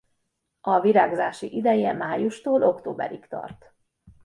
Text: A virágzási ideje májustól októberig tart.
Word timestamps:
A 0.61 0.79
virágzási 0.79 1.55
ideje 1.55 1.93
májustól 1.93 2.63
októberig 2.63 3.27
tart. 3.27 3.73